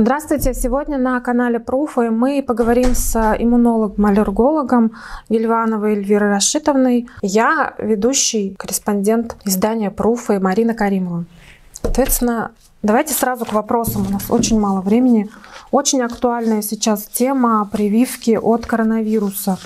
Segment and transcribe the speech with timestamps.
[0.00, 0.54] Здравствуйте!
[0.54, 4.92] Сегодня на канале Пруфы мы поговорим с иммунологом-аллергологом
[5.28, 7.08] Вильвановой Эльвирой Рашитовной.
[7.20, 11.24] Я ведущий корреспондент издания Пруфы Марина Каримова.
[11.72, 14.06] Соответственно, давайте сразу к вопросам.
[14.06, 15.30] У нас очень мало времени.
[15.72, 19.58] Очень актуальная сейчас тема прививки от коронавируса.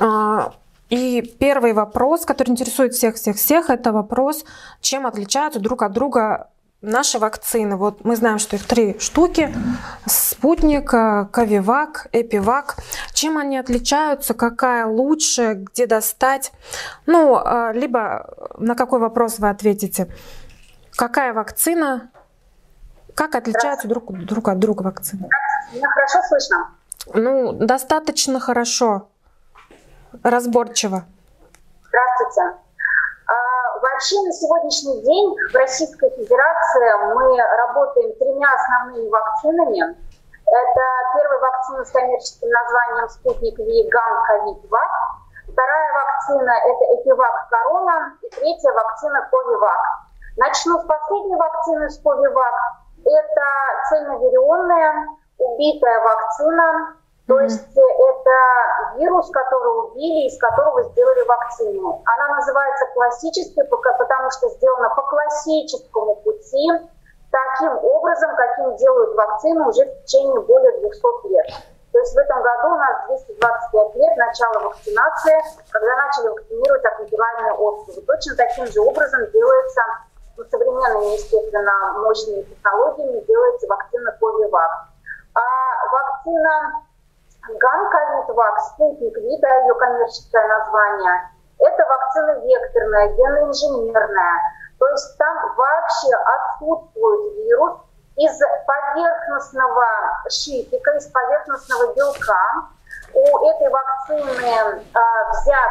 [0.00, 0.54] А,
[0.90, 4.44] и первый вопрос, который интересует всех-всех-всех, это вопрос,
[4.80, 6.48] чем отличаются друг от друга
[6.86, 9.50] Наши вакцины, вот мы знаем, что их три штуки.
[10.04, 12.76] Спутник, э, Ковивак, Эпивак.
[13.14, 16.52] Чем они отличаются, какая лучше, где достать?
[17.06, 20.14] Ну, э, либо на какой вопрос вы ответите.
[20.94, 22.10] Какая вакцина,
[23.14, 25.30] как отличаются друг, друг от друга вакцины?
[25.72, 26.70] Меня хорошо слышно?
[27.14, 29.08] Ну, достаточно хорошо,
[30.22, 31.06] разборчиво.
[31.88, 32.63] Здравствуйте.
[33.94, 39.94] Вообще на сегодняшний день в Российской Федерации мы работаем тремя основными вакцинами.
[40.50, 40.82] Это
[41.14, 44.90] первая вакцина с коммерческим названием «Спутник Ви Ган Ковид Вак»,
[45.46, 49.80] вторая вакцина– это «Эпивак Корона» и третья вакцина «Ковивак».
[50.38, 52.54] Начну с последней вакцины с «Ковивак».
[53.06, 53.46] Это
[53.90, 55.06] цельноверионная
[55.38, 62.02] убитая вакцина то есть э, это вирус, который убили, из которого сделали вакцину.
[62.04, 66.70] Она называется классической, потому что сделана по классическому пути,
[67.30, 71.46] таким образом, каким делают вакцины уже в течение более 200 лет.
[71.92, 75.38] То есть в этом году у нас 225 лет начала вакцинации,
[75.70, 78.02] когда начали вакцинировать так называемые островы.
[78.02, 79.82] Точно таким же образом делается
[80.36, 84.70] ну, современными, естественно, мощными технологиями делается вакцина Ковивак.
[85.34, 85.40] А
[85.92, 86.82] вакцина
[87.48, 94.40] Ганковид-вак, спутник вида, ее коммерческое название, это вакцина векторная, геноинженерная.
[94.78, 97.80] То есть там вообще отсутствует вирус
[98.16, 99.86] из поверхностного
[100.28, 102.40] шипика, из поверхностного белка.
[103.12, 105.70] У этой вакцины а, взят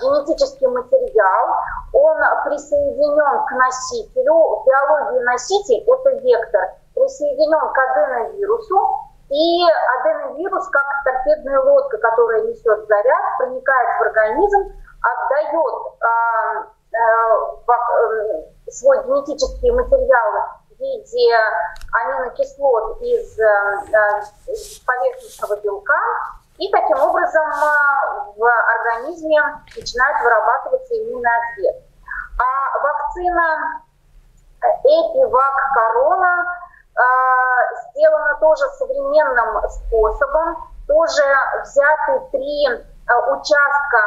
[0.00, 1.56] генетический материал,
[1.92, 4.34] он присоединен к носителю.
[4.34, 9.64] В биологии носитель– это вектор, присоединен к аденовирусу, и
[9.98, 14.60] аденовирус, как торпедная лодка, которая несет заряд, проникает в организм,
[15.00, 15.54] отдает
[16.02, 20.32] э, э, свой генетический материал
[20.68, 21.34] в виде
[22.04, 23.46] аминокислот из э,
[24.86, 26.00] поверхностного белка,
[26.58, 27.50] и таким образом
[28.36, 29.40] в организме
[29.74, 31.76] начинает вырабатываться иммунный ответ.
[32.38, 33.82] А вакцина
[34.60, 36.62] Эпивак Корона
[36.94, 37.02] а,
[37.92, 40.56] сделано тоже современным способом,
[40.88, 41.22] тоже
[41.62, 42.66] взяты три
[43.06, 43.98] а, участка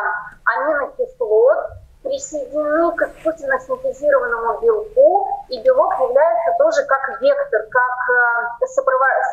[0.45, 1.57] аминокислот,
[2.03, 9.25] присоединены к искусственно синтезированному белку, и белок является тоже как вектор, как а, сопровождает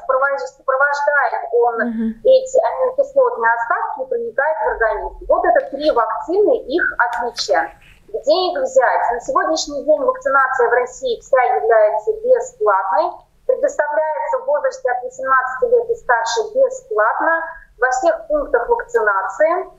[1.52, 2.12] он mm-hmm.
[2.24, 5.18] эти аминокислотные остатки и проникает в организм.
[5.28, 7.70] Вот это три вакцины, их отличия.
[8.08, 9.10] Где их взять?
[9.12, 13.12] На сегодняшний день вакцинация в России вся является бесплатной
[13.52, 17.42] предоставляется в возрасте от 18 лет и старше бесплатно
[17.78, 19.70] во всех пунктах вакцинации.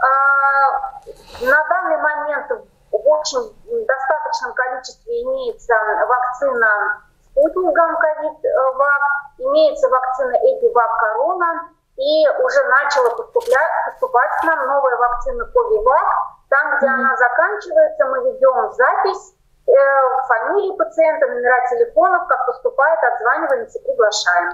[0.00, 1.00] А,
[1.42, 2.50] на данный момент
[2.90, 5.74] в очень достаточном количестве имеется
[6.08, 9.02] вакцина спутник ковид-вак,
[9.38, 16.08] имеется вакцина Эпивак Корона, и уже начала поступать к нам новая вакцина Ковивак.
[16.48, 16.94] Там, где mm-hmm.
[16.94, 19.34] она заканчивается, мы ведем запись
[19.64, 24.52] фамилии пациента, номера телефонов, как поступает, отзваниваемся, приглашаем.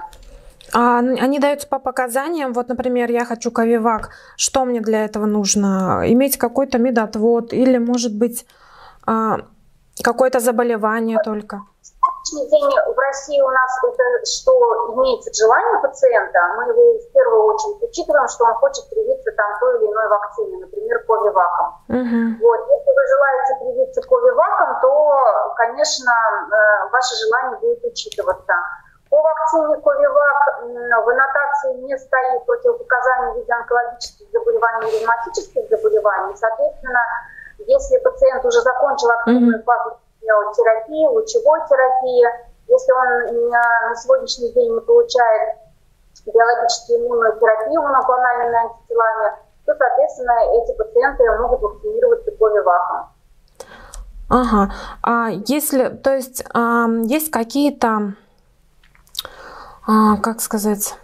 [0.73, 2.53] А они даются по показаниям.
[2.53, 4.09] Вот, например, я хочу ковивак.
[4.37, 6.03] Что мне для этого нужно?
[6.05, 8.45] Иметь какой-то медотвод или, может быть,
[9.07, 9.37] а,
[10.03, 11.61] какое-то заболевание только?
[12.29, 14.51] сегодняшний день в России у нас это что
[14.93, 19.77] имеется желание пациента, мы его в первую очередь учитываем, что он хочет привиться там той
[19.77, 21.67] или иной вакцине, например, ковиваком.
[21.89, 22.27] Uh-huh.
[22.41, 22.59] Вот.
[22.69, 23.88] Если вы желаете привиться
[25.79, 28.53] конечно, э, ваше желание будет учитываться.
[29.09, 36.35] По вакцине Ковивак в аннотации не стоит противопоказаний в виде онкологических заболеваний и ревматических заболеваний.
[36.35, 36.99] Соответственно,
[37.65, 39.97] если пациент уже закончил активную фазу
[40.53, 42.27] терапии, лучевой терапии.
[42.67, 45.57] Если он на сегодняшний день не получает
[46.23, 49.31] биологическую иммунную терапию моноклональными антителами,
[49.65, 53.09] то, соответственно, эти пациенты могут вакцинироваться ковиваком.
[54.29, 54.73] Ага.
[55.01, 58.13] А если, то есть, а, есть какие-то,
[59.87, 60.95] а, как сказать,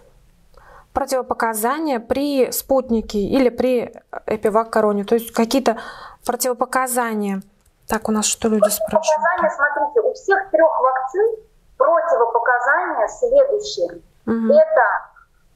[0.92, 3.92] противопоказания при спутнике или при
[4.26, 5.04] эпивак-короне?
[5.04, 5.78] То есть какие-то
[6.24, 7.42] противопоказания–
[7.88, 9.06] так, у нас что люди спрашивают?
[9.06, 11.36] Показания, смотрите, у всех трех вакцин
[11.78, 14.02] Противопоказания следующие.
[14.26, 14.54] Угу.
[14.54, 14.82] Это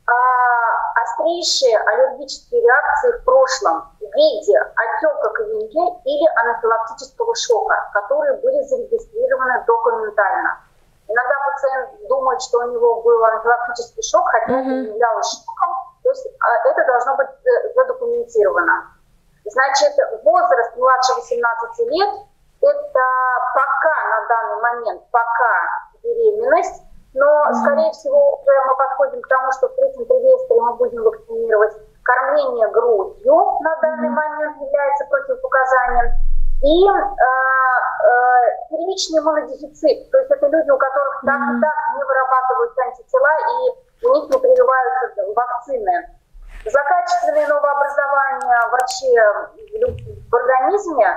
[0.06, 8.60] а, острейшие аллергические реакции в прошлом в виде отека квинки или анафилактического шока, которые были
[8.62, 10.60] зарегистрированы документально.
[11.08, 14.60] Иногда пациент думает, что у него был анафилактический шок, хотя mm-hmm.
[14.60, 18.94] это не являлось шоком, то есть а, это должно быть э, задокументировано.
[19.44, 19.92] Значит,
[20.22, 22.10] возраст младше 18 лет–
[22.62, 23.04] это
[23.54, 25.54] пока на данный момент, пока
[26.02, 26.82] беременность,
[27.14, 27.54] но, mm-hmm.
[27.54, 31.74] скорее всего, уже мы подходим к тому, что в третьем триместре мы будем вакцинировать.
[32.02, 36.12] Кормление грудью на данный момент является противопоказанием.
[36.62, 38.16] И э, э,
[38.68, 44.06] первичный иммунодефицит, то есть это люди, у которых так и так не вырабатываются антитела, и
[44.06, 46.20] у них не прививаются вакцины.
[46.66, 49.16] За качественное новообразование вообще
[50.30, 51.16] в организме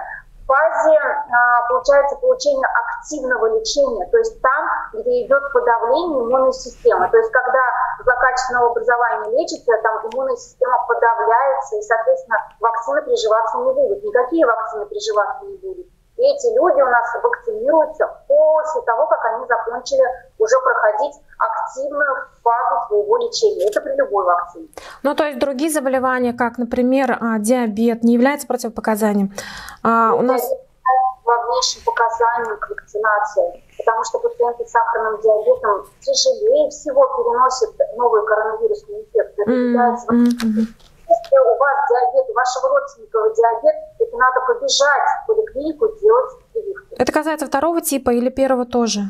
[0.53, 7.09] фазе, а, получается, получения активного лечения, то есть там, где идет подавление иммунной системы.
[7.09, 7.59] То есть когда
[8.03, 14.03] злокачественного образования лечится, там иммунная система подавляется, и, соответственно, вакцины приживаться не будут.
[14.03, 15.87] Никакие вакцины приживаться не будут.
[16.17, 20.03] И эти люди у нас вакцинируются после того, как они закончили
[20.37, 23.67] уже проходить активную фазу своего лечения.
[23.67, 24.67] Это при любой вакцине.
[25.03, 29.31] Ну, то есть другие заболевания, как, например, а, диабет, не являются противопоказанием?
[29.83, 30.49] А, у нас
[31.23, 39.01] главнейшим показанием к вакцинации, потому что пациенты с сахарным диабетом тяжелее всего переносят новую коронавирусную
[39.01, 39.47] инфекцию.
[39.47, 40.67] Mm-hmm.
[41.13, 46.95] Если у вас диабет, у вашего родственника диабет, это надо побежать в поликлинику делать прививку.
[46.97, 49.01] Это касается второго типа или первого тоже?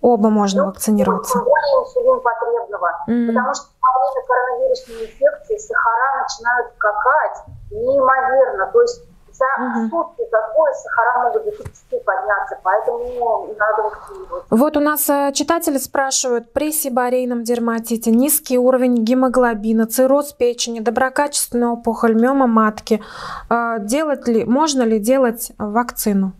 [0.00, 0.28] Оба.
[0.30, 1.32] Можно ну, вакцинироваться.
[1.32, 2.90] Тем более инсулин потребного.
[3.08, 3.26] Mm.
[3.28, 7.38] Потому что во время коронавирусной инфекции сахара начинают скакать
[7.70, 8.70] неимоверно.
[8.72, 9.02] То есть
[9.36, 9.88] за угу.
[9.90, 14.44] сутки такое сахара могут до 30 подняться, поэтому надо вакцинировать.
[14.50, 21.68] Вот у нас э, читатели спрашивают, при сибарейном дерматите низкий уровень гемоглобина, цирроз печени, доброкачественная
[21.70, 23.02] опухоль, миома матки.
[23.50, 26.32] Э, делать ли, можно ли делать вакцину?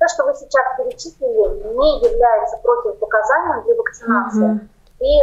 [0.00, 4.50] То, что вы сейчас перечислили, не является противопоказанием для вакцинации.
[4.50, 4.60] Угу.
[5.00, 5.22] И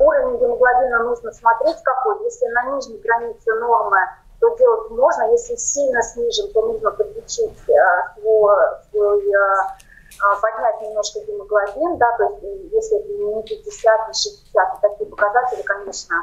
[0.00, 2.22] уровень гемоглобина нужно смотреть какой.
[2.24, 3.98] Если на нижней границе нормы
[4.40, 5.30] то делать можно.
[5.32, 8.56] Если сильно снижен, то нужно подлечить э, свой,
[8.90, 15.62] свой э, поднять немножко гемоглобин, да, то есть если не 50, не 60, такие показатели,
[15.62, 16.14] конечно,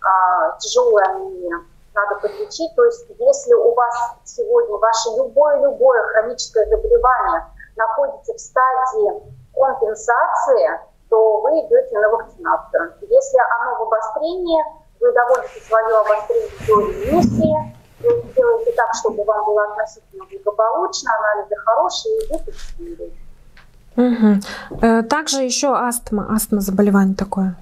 [0.00, 1.50] э, тяжелые они
[1.98, 2.74] надо подлечить.
[2.76, 7.46] То есть если у вас сегодня ваше любое-любое хроническое заболевание
[7.76, 9.22] находится в стадии
[9.54, 10.80] компенсации,
[11.10, 12.94] то вы идете на вакцинацию.
[13.02, 14.62] Если оно в обострении,
[15.00, 21.56] вы доводите свое обострение до ремиссии, вы делаете так, чтобы вам было относительно благополучно, анализы
[21.64, 23.16] хорошие, и вы вакцинируете.
[23.96, 25.08] Угу.
[25.08, 27.56] Также еще астма, астма заболевание такое.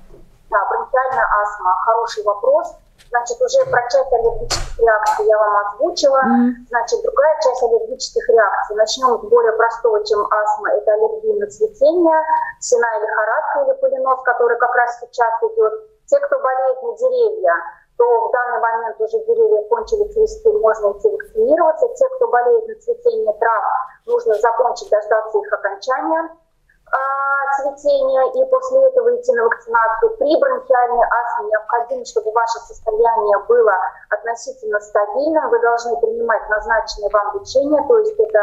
[0.50, 1.76] Да, бронхиальная астма.
[1.84, 2.76] Хороший вопрос.
[3.16, 6.20] Значит, уже про часть аллергических реакций я вам озвучила.
[6.20, 6.68] Mm.
[6.68, 8.76] Значит, другая часть аллергических реакций.
[8.76, 10.76] Начнем с более простого, чем астма.
[10.76, 12.18] Это аллергия на цветение,
[12.60, 15.72] сена или лихорадка или полинос, который как раз сейчас идет
[16.04, 17.54] те, кто болеет на деревья,
[17.96, 21.88] то в данный момент уже деревья кончили цвести, можно идти вакцинироваться.
[21.96, 23.64] Те, кто болеет на цветение трав,
[24.04, 26.36] нужно закончить, дождаться их окончания
[26.92, 26.96] а,
[27.56, 30.16] цветения и после этого идти на вакцинацию.
[30.16, 33.74] При бронхиальной астме необходимо, чтобы ваше состояние было
[34.10, 35.50] относительно стабильным.
[35.50, 38.40] Вы должны принимать назначенное вам лечение, то есть это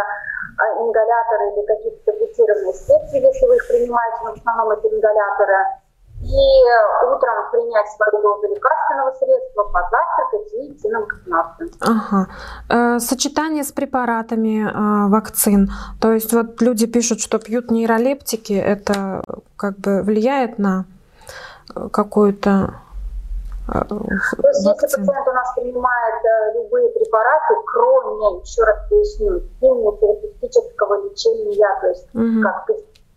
[0.57, 5.82] а, ингаляторы или какие-то таблетированные специи, если вы их принимаете, но в основном это ингаляторы
[6.23, 11.69] и утром принять свою дозу лекарственного средства, позавтракать и идти на вакцинацию.
[11.81, 12.27] Ага.
[12.69, 15.69] Э, сочетание с препаратами э, вакцин.
[15.99, 19.23] То есть вот люди пишут, что пьют нейролептики, это
[19.57, 20.85] как бы влияет на
[21.75, 22.75] э, какую-то
[23.65, 26.15] то есть, если пациент у нас принимает
[26.55, 32.43] любые препараты, кроме, еще раз поясню, химиотерапевтического лечения, то есть угу.
[32.43, 32.67] как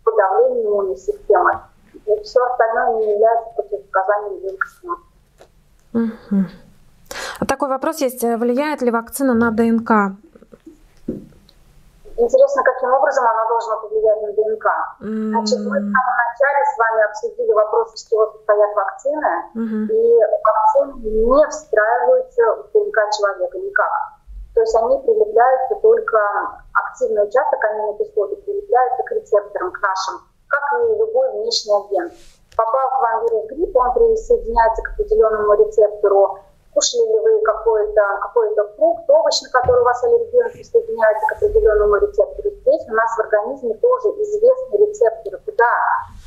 [0.05, 1.59] подавление иммунной системы,
[2.07, 5.03] и все остальное не является противопоказанием вакцинации.
[5.93, 6.45] Угу.
[7.39, 8.23] А такой вопрос есть.
[8.23, 10.17] Влияет ли вакцина на ДНК?
[12.17, 14.65] Интересно, каким образом она должна повлиять на ДНК.
[15.01, 15.29] Mm-hmm.
[15.37, 19.85] Значит, мы в самом начале с вами обсудили вопрос, из чего состоят вакцины, mm-hmm.
[19.85, 20.01] и
[20.41, 23.93] вакцины не встраиваются в ДНК человека никак.
[24.55, 26.17] То есть они прилепляются только,
[26.73, 30.15] активный участок аминокислоты прилепляются к рецепторам, к нашим
[30.47, 32.13] как и любой внешний агент.
[32.55, 36.39] Попал к вам вирус гриппа, он присоединяется к определенному рецептору.
[36.73, 41.95] Кушали ли вы какой-то какой фрукт, овощ, на который у вас аллергия присоединяется к определенному
[41.97, 42.49] рецептору.
[42.49, 45.71] Здесь у нас в организме тоже известны рецепторы, куда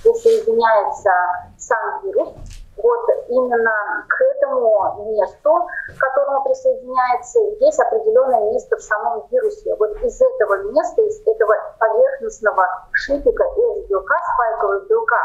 [0.03, 1.11] присоединяется
[1.59, 2.31] сам вирус,
[2.77, 9.75] вот именно к этому месту, к которому присоединяется, есть определенное место в самом вирусе.
[9.77, 15.17] Вот из этого места, из этого поверхностного шипика из белка, спайкового белка,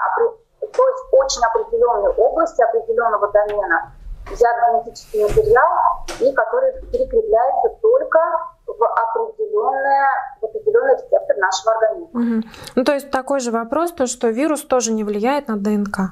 [0.59, 3.91] то есть очень определенной области, определенного домена,
[4.31, 8.19] взят генетический материал, и который перекрепляется только
[8.65, 10.09] в определенное,
[10.41, 12.19] определенный рецептор нашего организма.
[12.19, 12.47] Угу.
[12.75, 16.11] Ну, то есть такой же вопрос, то, что вирус тоже не влияет на ДНК?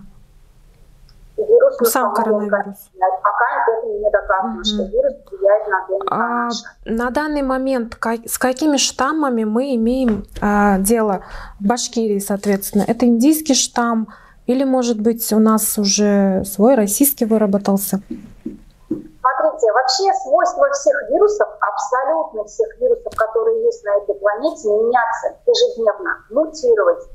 [1.79, 2.89] Вирус Сам коронавирус.
[2.99, 4.63] Пока это не доказано, угу.
[4.63, 6.11] что вирус влияет на ДНК.
[6.11, 6.49] А,
[6.85, 11.23] на данный момент как, с какими штаммами мы имеем а, дело
[11.59, 12.83] в Башкирии, соответственно?
[12.87, 14.07] Это индийский штамм,
[14.45, 18.01] или, может быть, у нас уже свой российский выработался?
[18.43, 26.25] Смотрите, вообще свойства всех вирусов, абсолютно всех вирусов, которые есть на этой планете, меняться ежедневно,
[26.29, 27.07] мутировать.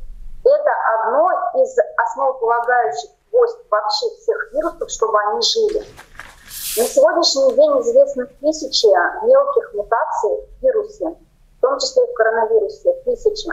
[0.42, 1.28] Это одно
[1.62, 5.85] из основополагающих свойств вообще всех вирусов, чтобы они жили.
[6.76, 8.87] На сегодняшний день известны тысячи
[9.26, 13.49] мелких мутаций в вирусе, в том числе и в коронавирусе, тысячи.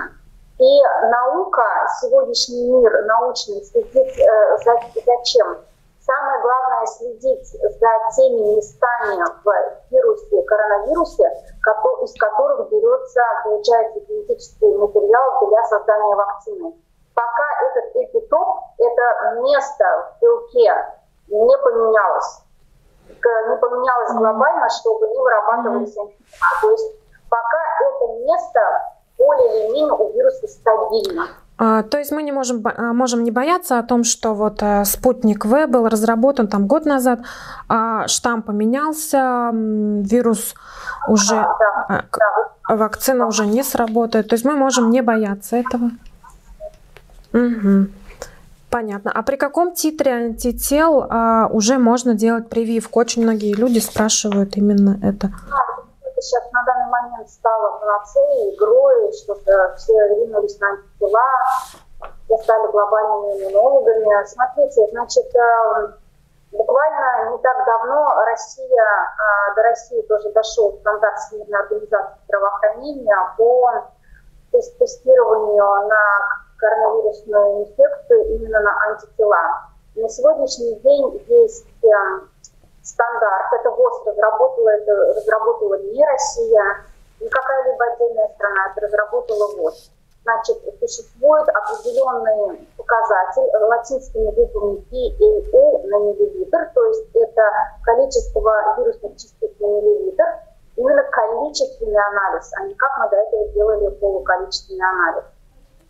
[0.58, 1.65] И наука,
[2.01, 4.74] сегодняшний мир научный следит э, за,
[5.06, 5.58] за чем?
[6.00, 11.24] Самое главное следить за теми местами в вирусе, коронавирусе,
[12.04, 16.74] из которых берется, получается генетический материал для создания вакцины.
[17.15, 19.86] Пока этот эпитоп, это место
[20.19, 20.72] в белке
[21.27, 22.41] не поменялось,
[23.00, 26.12] не поменялось глобально, чтобы не вырабатывались антитела.
[26.62, 26.93] То есть
[27.29, 28.60] пока это место
[29.17, 31.27] более или менее у вируса стабильно.
[31.57, 34.84] А, то есть мы не можем, а, можем не бояться о том, что вот а,
[34.84, 37.19] спутник В был разработан там год назад,
[37.69, 40.53] а штамм поменялся, вирус
[41.07, 42.75] уже, да, да, да.
[42.75, 44.27] вакцина уже не сработает.
[44.27, 45.91] То есть мы можем не бояться этого.
[47.36, 47.88] Угу.
[48.70, 49.12] Понятно.
[49.13, 53.00] А при каком титре антител а, уже можно делать прививку?
[53.00, 55.32] Очень многие люди спрашивают именно это
[56.25, 61.22] сейчас на данный момент стало панацеей, игрой, что-то все ринулись на антитела,
[62.25, 64.25] все стали глобальными иммунологами.
[64.25, 65.88] Смотрите, значит, э,
[66.51, 73.72] буквально не так давно Россия, э, до России тоже дошел стандарт Всемирной организации здравоохранения по
[74.51, 79.69] тестированию на коронавирусную инфекцию именно на антитела.
[79.95, 81.88] На сегодняшний день есть э,
[82.83, 83.53] стандарт.
[83.59, 86.85] Это ВОЗ разработала, это разработала не Россия,
[87.19, 89.91] не какая-либо отдельная страна, это разработала ВОЗ.
[90.24, 97.43] Значит, существует определенный показатель латинскими буквами PAO на миллилитр, то есть это
[97.83, 100.25] количество вирусных частиц на миллилитр,
[100.77, 105.25] именно количественный анализ, а не как мы до этого делали полуколичественный анализ.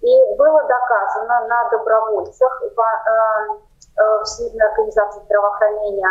[0.02, 3.60] И было доказано на добровольцах в, э,
[3.98, 6.10] э, Всемирной организации здравоохранения,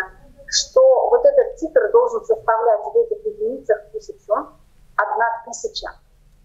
[0.49, 4.35] что вот этот титр должен составлять в этих единицах тысячу,
[4.97, 5.89] одна тысяча,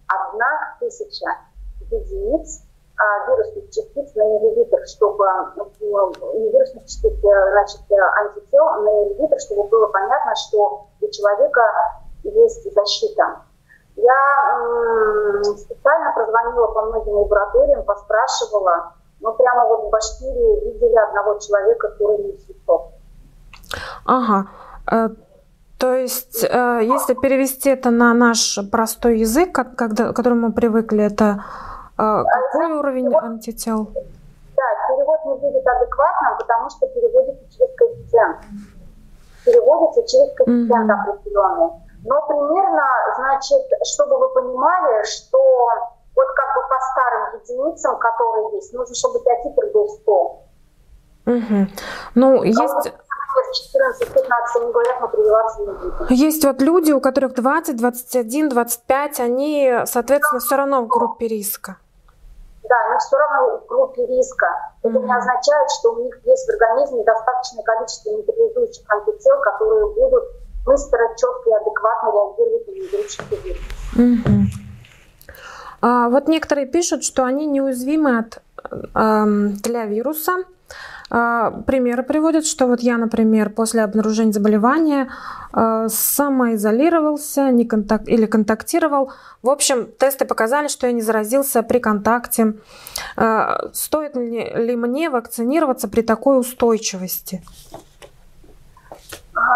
[0.08, 1.28] одна тысяча
[1.92, 2.64] единиц
[3.00, 5.72] а, вирусных частиц на миллилитр, чтобы ну,
[6.34, 11.62] не вирусных частиц, э, значит, э, антител на миллилитр, чтобы было понятно, что у человека
[12.24, 13.44] есть защита.
[14.02, 21.90] Я специально прозвонила по многим лабораториям, поспрашивала, но прямо вот в Башкирии видели одного человека
[21.90, 22.92] с уровнем святов.
[24.06, 24.48] Ага.
[24.92, 25.10] Э,
[25.78, 31.44] то есть, э, если перевести это на наш простой язык, к которому мы привыкли, это
[31.98, 33.90] э, какой уровень антител?
[34.56, 38.38] Да, перевод не будет адекватным, потому что переводится через коэффициент.
[39.46, 41.10] Переводится через коэффициент mm-hmm.
[41.10, 41.89] определенный.
[42.06, 42.84] Но примерно,
[43.16, 43.62] значит,
[43.94, 45.40] чтобы вы понимали, что
[46.16, 50.12] вот как бы по старым единицам, которые есть, нужно, чтобы теотипр был 100.
[51.26, 51.68] Угу.
[52.16, 52.94] Ну, а есть...
[53.40, 56.08] 14-15, они говорят, мы прививаться не будем.
[56.10, 61.78] Есть вот люди, у которых 20, 21, 25, они, соответственно, все равно в группе риска.
[62.64, 64.48] Да, они все равно в группе риска.
[64.84, 65.06] Это mm-hmm.
[65.06, 70.24] не означает, что у них есть в организме достаточное количество нейтрализующих антител, которые будут
[70.66, 73.62] быстро, четко и адекватно реагировать на вирусный вирус.
[73.96, 74.46] Mm-hmm.
[75.82, 79.26] А, вот некоторые пишут, что они неуязвимы от, э,
[79.64, 80.44] для вируса,
[81.10, 85.10] а, примеры приводят, что вот я, например, после обнаружения заболевания
[85.52, 88.08] а, самоизолировался не контак...
[88.08, 89.12] или контактировал.
[89.42, 92.54] В общем, тесты показали, что я не заразился при контакте.
[93.16, 97.42] А, стоит ли, ли мне вакцинироваться при такой устойчивости?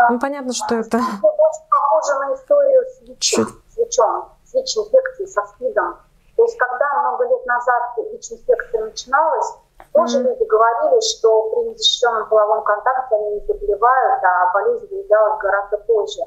[0.10, 0.98] Ну, понятно, что это...
[0.98, 3.36] Это очень похоже на историю с ВИЧ,
[3.70, 5.98] с ВИЧом, с ВИЧ-инфекцией, со СПИДом.
[6.36, 7.64] То есть, когда много лет назад
[7.96, 9.54] назад ВИЧ-инфекция начиналась,
[9.94, 10.24] тоже mm-hmm.
[10.24, 16.22] люди говорили, что при незащищенном половом контакте они не заболевают, а болезнь выявлялась гораздо позже.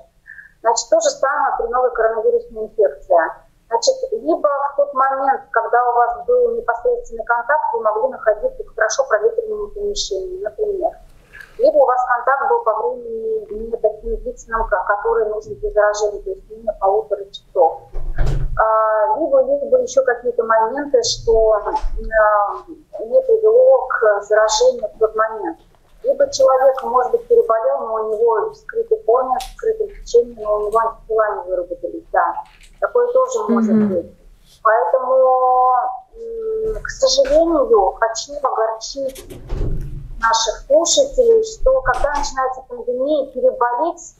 [0.60, 3.16] Значит, то же самое при новой коронавирусной инфекции.
[3.68, 8.74] Значит, либо в тот момент, когда у вас был непосредственный контакт, вы могли находиться в
[8.74, 10.92] хорошо проветренном помещении, например.
[11.58, 16.30] Либо у вас контакт был по времени не таким длительным, который нужен для заражения, то
[16.30, 17.80] есть менее полутора часов.
[18.58, 21.72] А, либо, либо еще какие-то моменты, что а,
[22.68, 25.58] не привело к заражению в тот момент.
[26.02, 30.56] Либо человек, может быть, переболел, но у него в скрытой форме, в скрытом течении, но
[30.56, 32.34] у него антитела не выработались, да.
[32.80, 33.88] Такое тоже может mm-hmm.
[33.88, 34.12] быть.
[34.62, 35.74] Поэтому,
[36.82, 39.40] к сожалению, хочу огорчить
[40.20, 44.14] наших слушателей, что когда начинается пандемия, переболеть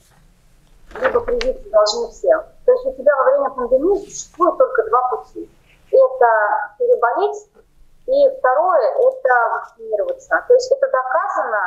[1.01, 2.31] либо привиться должны все.
[2.65, 5.51] То есть у тебя во время пандемии существует только два пути.
[5.91, 6.27] Это
[6.79, 7.49] переболеть,
[8.07, 10.45] и второе– это вакцинироваться.
[10.47, 11.61] То есть это доказано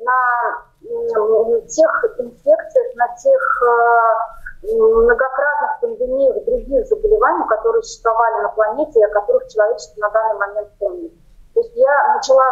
[0.00, 9.10] на тех инфекциях, на тех э, многократных пандемиях других заболеваний, которые существовали на планете, о
[9.10, 11.12] которых человечество на данный момент помнит.
[11.54, 12.44] То есть я начала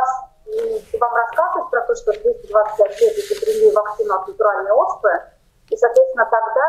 [0.98, 5.08] вам рассказывать про то, что 225 лет изобрели вакцину от натуральной оспы,
[5.68, 6.68] и, соответственно, тогда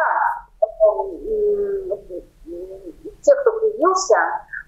[3.22, 4.16] те, кто привился,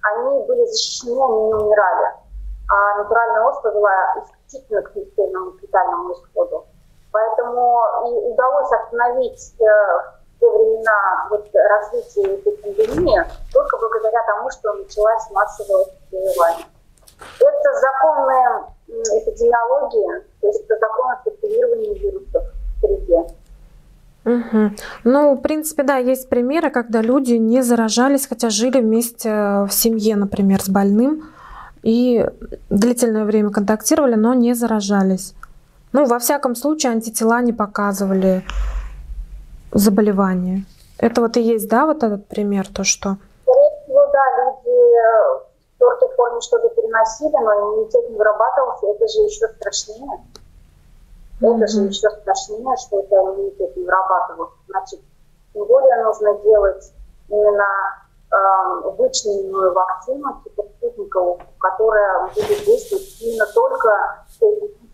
[0.04, 2.14] они были защищены, они не умирали.
[2.68, 3.92] А натуральная оспа была
[4.24, 6.66] исключительно к смертельному фетальному исходу.
[7.12, 14.50] Поэтому и удалось остановить э, в те времена вот, развитие этой пандемии только благодаря тому,
[14.50, 16.66] что началась массовая заболевание.
[17.40, 23.26] Это законы эпидемиологии, то есть это законы циркулирования вирусов в среде.
[24.26, 24.72] Угу.
[25.04, 30.16] Ну, в принципе, да, есть примеры, когда люди не заражались, хотя жили вместе в семье,
[30.16, 31.30] например, с больным,
[31.84, 32.26] и
[32.70, 35.36] длительное время контактировали, но не заражались.
[35.94, 38.44] Ну, во всяком случае, антитела не показывали
[39.72, 40.66] заболевания.
[40.98, 43.18] Это вот и есть, да, вот этот пример, то, что...
[43.44, 45.45] Скорее всего, да, люди
[45.86, 50.20] в твердой форме что-то переносили, но иммунитет не вырабатывался, это же еще страшнее.
[51.42, 51.56] Mm-hmm.
[51.56, 54.56] Это же еще страшнее, что это иммунитет не вырабатывался.
[54.70, 55.00] Значит,
[55.54, 56.94] тем более нужно делать
[57.30, 57.68] именно
[58.32, 64.26] э, вычлененную вакцину типа спутниковую, которая будет действовать именно только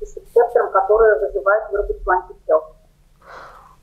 [0.02, 2.64] с рецептором, который вызывает выработку антител.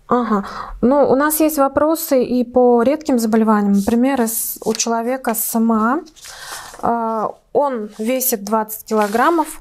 [0.09, 0.45] Ага.
[0.81, 3.75] Ну, у нас есть вопросы и по редким заболеваниям.
[3.75, 4.19] Например,
[4.65, 9.61] у человека СМА, э, он весит 20 килограммов,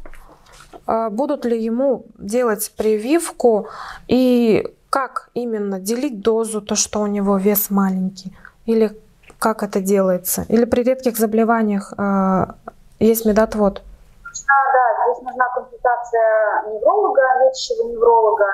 [0.88, 3.68] а, будут ли ему делать прививку?
[4.08, 8.98] И как именно делить дозу, то, что у него вес маленький, или
[9.38, 12.46] как это делается, или при редких заболеваниях э,
[13.00, 13.82] есть медотвод?
[13.82, 18.46] А, да, здесь нужна консультация невролога, лечащего невролога.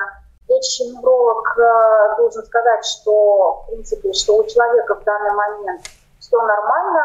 [0.48, 5.82] Лечащий невролог э, должен сказать, что, в принципе, что у человека в данный момент
[6.18, 7.00] все нормально,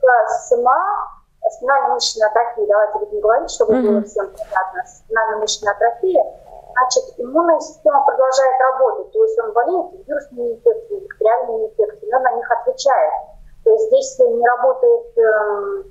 [0.00, 1.10] человека сама
[1.50, 3.90] спинальной мышечной атрофии, давайте будем говорить, чтобы mm-hmm.
[3.90, 6.24] было всем понятно, спинальная мышечная атрофия,
[6.72, 12.32] значит, иммунная система продолжает работать, то есть он болеет вирусными инфекциями, бактериальными инфекциями, он на
[12.32, 13.12] них отвечает.
[13.64, 15.82] То есть здесь не работают э,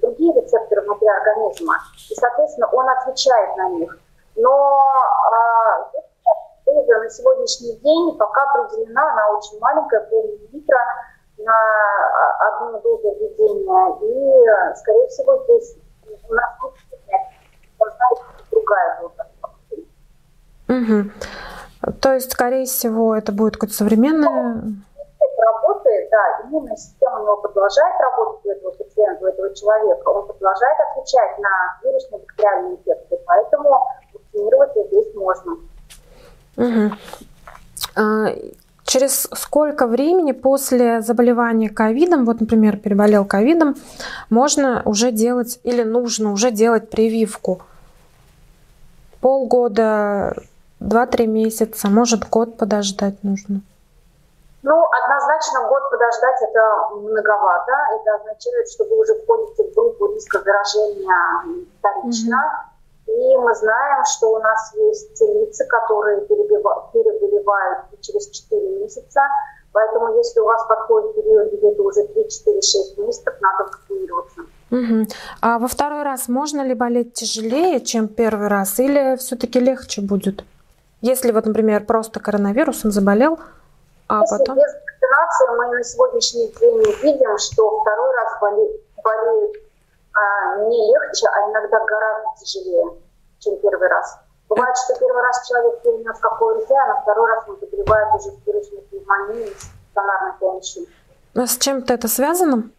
[0.00, 1.76] другие рецепторы внутри организма,
[2.10, 3.98] и, соответственно, он отвечает на них.
[4.36, 4.84] Но
[5.32, 5.98] э,
[6.66, 10.78] на сегодняшний день пока определена, она очень маленькая, пол литра,
[11.38, 11.54] на
[12.48, 13.84] одну дозу введения.
[14.02, 15.76] И, скорее всего, здесь
[16.28, 16.50] у нас
[17.78, 19.24] должна быть другая доза.
[20.68, 21.92] Угу.
[22.00, 24.62] То есть, скорее всего, это будет какое-то современное...
[25.40, 30.26] Работает, да, иммунная система у него продолжает работать у этого пациента, у этого человека, он
[30.26, 35.52] продолжает отвечать на вирусные бактериальные инфекции, поэтому вакцинировать здесь можно.
[36.56, 36.90] Угу.
[38.88, 43.74] Через сколько времени после заболевания ковидом, вот, например, переболел ковидом,
[44.30, 47.60] можно уже делать или нужно уже делать прививку?
[49.20, 50.34] Полгода,
[50.80, 53.60] два-три месяца, может, год подождать нужно?
[54.62, 57.72] Ну, однозначно год подождать это многовато.
[57.94, 62.36] Это означает, что вы уже входите в группу риска заражения вторично.
[62.36, 62.67] Mm-hmm
[63.38, 69.20] и мы знаем, что у нас есть лица, которые переболевают через 4 месяца.
[69.72, 74.40] Поэтому если у вас подходит период где-то уже 3-4-6 месяцев, надо вакцинироваться.
[74.70, 75.06] Угу.
[75.40, 80.44] А во второй раз можно ли болеть тяжелее, чем первый раз, или все-таки легче будет?
[81.00, 83.38] Если вот, например, просто коронавирусом заболел,
[84.08, 84.56] а Если потом...
[84.56, 89.56] без вакцинации мы на сегодняшний день видим, что второй раз болеть болеют
[90.14, 92.86] а, не легче, а иногда гораздо тяжелее,
[93.38, 94.18] чем первый раз.
[94.48, 98.46] Бывает, что первый раз человек перенес какое-то, а на второй раз он заболевает уже с
[98.46, 100.86] вирусной пневмонией, с стационарной помощью.
[101.34, 102.70] А с чем-то это связано?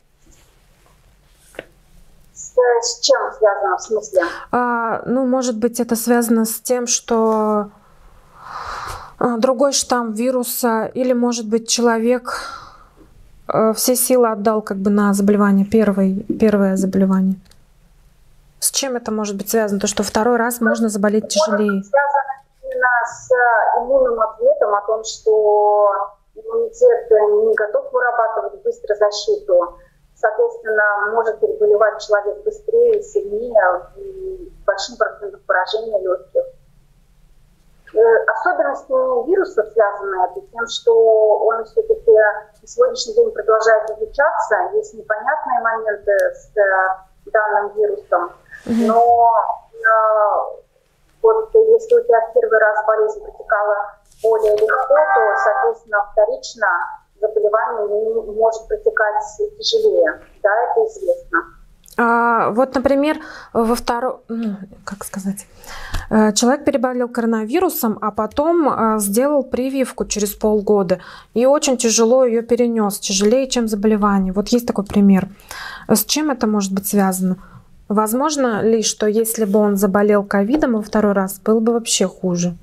[2.34, 4.24] С, с чем связано, в смысле?
[4.52, 7.69] А, ну, может быть, это связано с тем, что
[9.19, 12.41] а, другой штамм вируса, или, может быть, человек
[13.48, 17.36] а, все силы отдал как бы на заболевание, первое, первое заболевание.
[18.80, 19.82] Чем это может быть связано?
[19.82, 21.84] То, что второй раз можно заболеть тяжелее.
[21.84, 23.30] Может связано именно с
[23.76, 29.76] иммунным ответом о том, что иммунитет не готов вырабатывать быстро защиту.
[30.15, 36.44] Соответственно, может переболевать человек быстрее, сильнее и большим процентом поражения легких.
[37.96, 44.70] Э, особенностями вируса связаны это тем, что он все-таки на сегодняшний день продолжает изучаться.
[44.76, 48.32] Есть непонятные моменты с э, данным вирусом,
[48.65, 49.32] но
[49.74, 50.60] э,
[51.22, 53.76] вот если у тебя в первый раз болезнь протекала
[54.24, 56.67] более легко, то, соответственно, вторично
[57.19, 59.24] заболевание может протекать
[59.60, 60.22] тяжелее.
[60.41, 61.39] Да, это известно.
[62.02, 63.17] А, вот, например,
[63.52, 65.48] во втором, ну, как сказать,
[66.10, 71.00] э, человек переболел коронавирусом, а потом э, сделал прививку через полгода
[71.34, 74.32] и очень тяжело ее перенес, тяжелее, чем заболевание.
[74.32, 75.28] Вот есть такой пример.
[75.89, 77.38] С чем это может быть связано?
[77.89, 82.56] Возможно ли, что если бы он заболел ковидом во второй раз, было бы вообще хуже?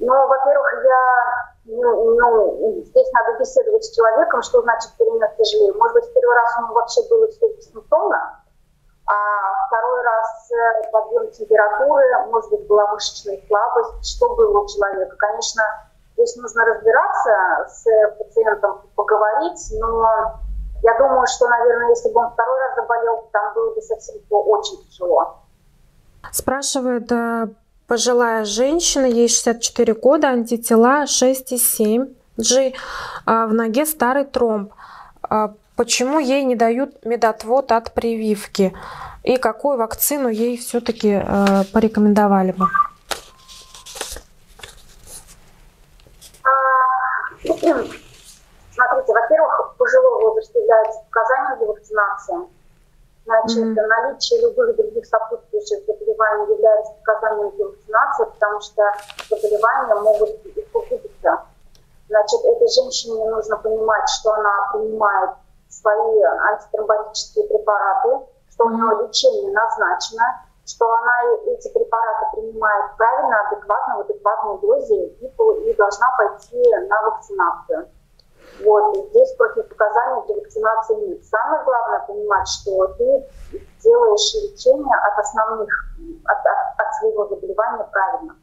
[0.00, 5.72] Ну, во-первых, я ну, ну, здесь надо беседовать с человеком, что значит перенес тяжелее.
[5.74, 8.42] Может быть, в первый раз ему вообще было все бессимптомно,
[9.06, 15.14] а второй раз э, подъем температуры, может быть, была мышечная слабость, что было у человека.
[15.16, 15.62] Конечно,
[16.14, 17.32] здесь нужно разбираться
[17.68, 17.84] с
[18.18, 20.34] пациентом, поговорить, но
[20.82, 24.84] я думаю, что, наверное, если бы он второй раз заболел, там было бы совсем очень
[24.88, 25.38] тяжело.
[26.32, 27.48] Спрашивает э,
[27.86, 32.74] пожилая женщина, ей 64 года, антитела 6,7 G,
[33.26, 34.72] а в ноге старый тромб.
[35.22, 38.74] А почему ей не дают медотвод от прививки?
[39.22, 42.66] И какую вакцину ей все-таки э, порекомендовали бы?
[46.42, 46.48] А,
[47.46, 47.84] пожилого
[50.22, 52.36] возраста является показанием для вакцинации.
[53.24, 53.86] Значит, mm-hmm.
[53.86, 58.82] наличие любых других сопутствующих заболеваний является показанием для вакцинации, потому что
[59.30, 61.42] заболевания могут усугубиться.
[62.08, 65.30] Значит, этой женщине нужно понимать, что она принимает
[65.68, 70.24] свои антитромботические препараты, что у нее лечение назначено,
[70.66, 77.02] что она эти препараты принимает правильно, адекватно, в адекватной дозе и, и должна пойти на
[77.02, 77.88] вакцинацию.
[78.60, 81.24] Вот, и здесь противопоказаний для вакцинации нет.
[81.24, 83.24] Самое главное понимать, что ты
[83.82, 85.68] делаешь лечение от основных,
[86.24, 88.36] от, от, от своего заболевания правильно.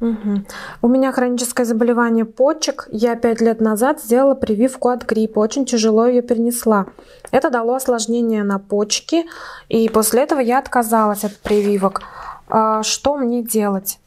[0.00, 0.44] Угу.
[0.82, 2.88] У меня хроническое заболевание почек.
[2.90, 5.40] Я пять лет назад сделала прививку от гриппа.
[5.40, 6.86] Очень тяжело ее перенесла.
[7.30, 9.26] Это дало осложнение на почки.
[9.68, 12.00] И после этого я отказалась от прививок.
[12.48, 13.99] А что мне делать?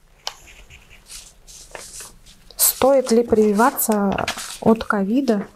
[2.83, 4.11] Стоит ли прививаться
[4.59, 5.47] от ковида?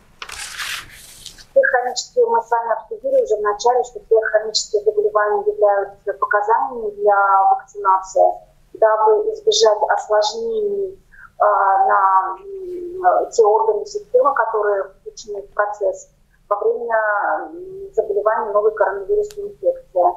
[1.51, 6.91] Все хронические, мы с вами обсудили уже в начале, что все хронические заболевания являются показаниями
[6.91, 8.31] для вакцинации,
[8.75, 16.07] дабы избежать осложнений э, на э, те органы системы, которые включены в процесс
[16.47, 17.51] во время
[17.93, 20.13] заболевания новой коронавирусной инфекции.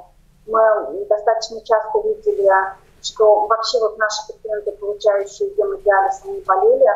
[0.46, 2.49] Мы достаточно часто видели
[3.02, 6.86] что вообще вот наши пациенты, получающие гемодиализ, они болели,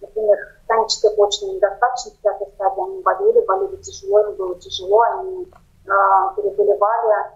[0.00, 5.90] например, хроническая почечная недостаточность, пятой стадии, они болели, болели тяжело, им было тяжело, они э,
[6.36, 7.26] переболевали,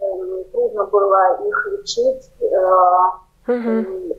[0.00, 2.30] э, трудно было их лечить.
[2.40, 4.16] Э, mm-hmm.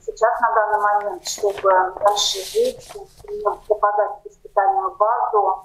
[0.00, 1.70] сейчас на данный момент, чтобы
[2.04, 2.92] дальше жить,
[3.66, 5.64] попадать в госпитальную базу,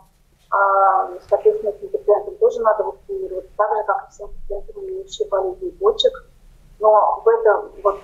[0.54, 5.70] э, соответственно, этим пациентам тоже надо вакцинировать, так же, как и всем пациентам, имеющим болезни
[5.70, 6.33] почек
[6.84, 8.02] но в этом вот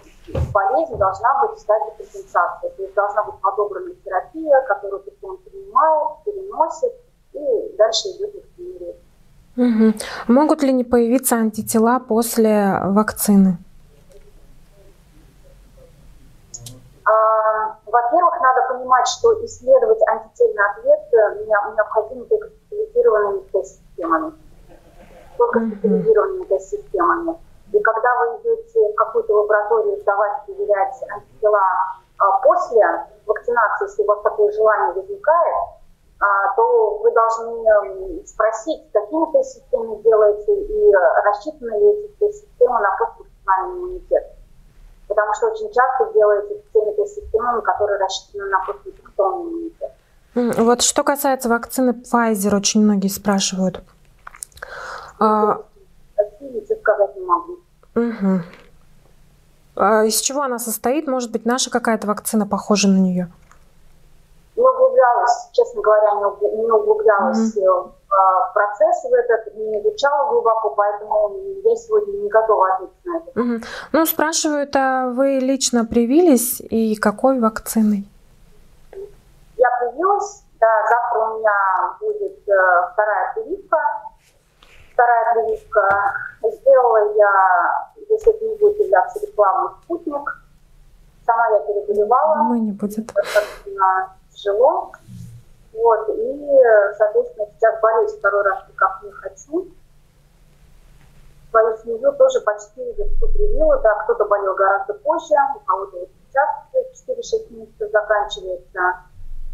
[0.54, 2.70] болезнь должна быть стадия компенсации.
[2.70, 6.94] То есть должна быть подобрана терапия, которую пациент принимает, переносит
[7.34, 8.96] и дальше идет вакцинировать.
[9.58, 10.34] Угу.
[10.34, 13.58] Могут ли не появиться антитела после вакцины?
[17.04, 24.34] А, во-первых, надо понимать, что исследовать антительный ответ э, необходимо только специализированными тест-системами.
[25.38, 27.36] Только специализированными тест-системами.
[27.80, 31.62] И когда вы идете в какую-то лабораторию сдавать, проверять антитела
[32.18, 32.82] а, после
[33.26, 35.56] вакцинации, если у вас такое желание возникает,
[36.20, 40.92] а, то вы должны спросить, какими тест-системами делается и
[41.24, 44.36] рассчитаны ли эти тест-системы на поствакцинальный иммунитет.
[45.08, 49.92] Потому что очень часто делаются теми тест-системами, которые рассчитаны на постинфекционный иммунитет.
[50.36, 53.82] Вот что касается вакцины Pfizer, очень многие спрашивают.
[55.18, 55.62] А...
[56.82, 57.59] сказать не могу.
[58.00, 58.42] Угу.
[59.76, 61.08] А из чего она состоит?
[61.08, 63.32] Может быть, наша какая-то вакцина похожа на нее?
[64.56, 67.92] Не углублялась, честно говоря, не углублялась mm-hmm.
[68.10, 71.34] в процесс в этот, не изучала глубоко, поэтому
[71.64, 73.40] я сегодня не готова ответить на это.
[73.40, 73.66] Mm-hmm.
[73.94, 78.06] Ну, спрашивают, а вы лично привились и какой вакциной?
[79.56, 81.52] Я привилась, да, завтра у меня
[82.02, 83.78] будет э, вторая прививка.
[84.94, 86.14] Вторая прививка.
[86.42, 90.44] Сделала я, если это не будет являться рекламой, спутник.
[91.26, 92.44] Сама я переболевала.
[92.44, 93.12] Мы не будет.
[94.34, 94.92] Тяжело.
[95.74, 96.62] Вот, и,
[96.98, 99.68] соответственно, сейчас болеть второй раз никак не хочу.
[101.52, 106.50] Свою семью тоже почти всю привила, да, кто-то болел гораздо позже, у кого-то вот сейчас
[107.08, 109.10] 4-6 месяцев заканчивается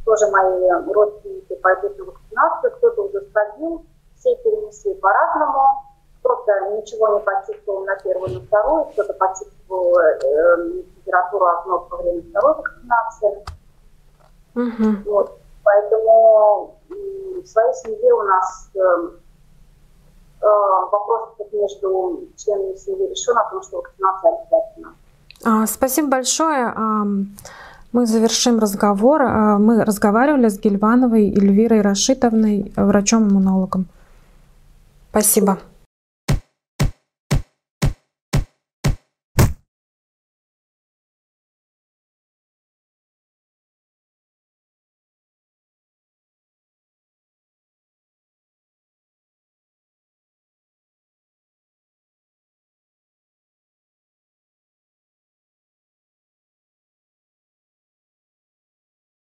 [0.05, 5.81] тоже мои родственники пойдут на вакцинацию, кто-то уже сходил, все перенесли по-разному.
[6.25, 12.23] Кто-то ничего не почувствовал на первую, на вторую, кто-то почувствовал э, температуру озноб во время
[12.29, 13.45] второй вакцинации.
[14.55, 15.11] Угу.
[15.11, 15.37] Вот.
[15.63, 18.79] Поэтому в своей семье у нас э,
[20.41, 20.45] э,
[20.91, 24.95] вопрос между членами семьи решен о том, что вакцинация обязательна.
[25.45, 26.73] А, спасибо большое.
[27.91, 29.21] Мы завершим разговор.
[29.21, 33.85] А, мы разговаривали с Гельвановой Эльвирой Рашитовной, врачом-иммунологом.
[35.11, 35.59] Спасибо.